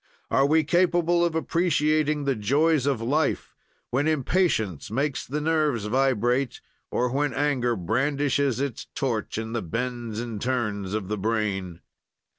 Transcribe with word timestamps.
"Are 0.31 0.47
we 0.47 0.63
capable 0.63 1.23
of 1.23 1.35
appreciating 1.35 2.23
the 2.23 2.33
joys 2.35 2.87
of 2.87 3.01
life 3.03 3.53
when 3.91 4.07
impatience 4.07 4.89
makes 4.89 5.27
the 5.27 5.39
nerves 5.39 5.85
vibrate 5.85 6.59
or 6.89 7.11
when 7.11 7.35
anger 7.35 7.75
brandishes 7.75 8.59
its 8.59 8.87
torch 8.95 9.37
in 9.37 9.53
the 9.53 9.61
bends 9.61 10.19
and 10.19 10.41
turns 10.41 10.95
of 10.95 11.07
the 11.07 11.19
brain? 11.19 11.81